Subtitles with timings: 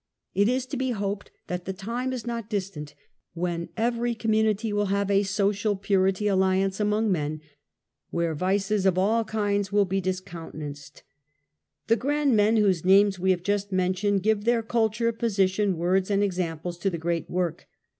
[0.33, 2.95] It is to be hoped that the time is not distant
[3.35, 7.39] when every community will have a Social Purity Alliance among men,
[8.09, 11.03] where vices of all kinds will be discoun tenanced.
[11.85, 16.09] The grand men whose names we have just men tioned, give their culture, position, words
[16.09, 17.67] and exam ples to the great work.